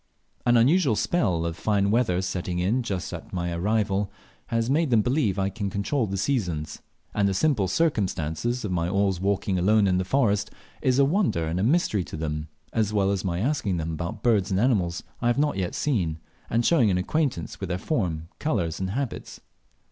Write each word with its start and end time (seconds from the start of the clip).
An 0.47 0.57
unusual 0.57 0.95
spell 0.95 1.45
of 1.45 1.55
fine 1.55 1.91
weather 1.91 2.23
setting 2.23 2.57
in 2.57 2.81
just 2.81 3.13
at 3.13 3.31
my 3.31 3.51
arrival 3.51 4.11
has 4.47 4.67
made 4.67 4.89
them 4.89 5.03
believe 5.03 5.37
I 5.37 5.49
can 5.51 5.69
control 5.69 6.07
the 6.07 6.17
seasons; 6.17 6.81
and 7.13 7.27
the 7.29 7.35
simple 7.35 7.67
circumstance 7.67 8.43
of 8.65 8.71
my 8.71 8.89
always 8.89 9.21
walking 9.21 9.59
alone 9.59 9.85
in 9.85 9.99
the 9.99 10.03
forest 10.03 10.49
is 10.81 10.97
a 10.97 11.05
wonder 11.05 11.45
and 11.45 11.59
a 11.59 11.63
mystery 11.63 12.03
to 12.05 12.17
them, 12.17 12.47
as 12.73 12.91
well 12.91 13.11
as 13.11 13.23
my 13.23 13.41
asking 13.41 13.77
them 13.77 13.91
about 13.91 14.23
birds 14.23 14.49
and 14.49 14.59
animals 14.59 15.03
I 15.21 15.27
have 15.27 15.37
not 15.37 15.57
yet 15.57 15.75
seen, 15.75 16.17
and 16.49 16.65
showing 16.65 16.89
an 16.89 16.97
acquaintance 16.97 17.59
with 17.59 17.69
their 17.69 17.77
form, 17.77 18.27
colours, 18.39 18.79
and 18.79 18.89
habits. 18.89 19.39